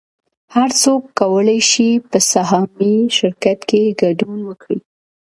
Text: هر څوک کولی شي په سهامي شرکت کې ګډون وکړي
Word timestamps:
هر 0.55 0.69
څوک 0.81 1.01
کولی 1.19 1.59
شي 1.71 1.89
په 2.09 2.17
سهامي 2.31 2.95
شرکت 3.17 3.59
کې 3.69 3.95
ګډون 4.01 4.39
وکړي 4.45 4.79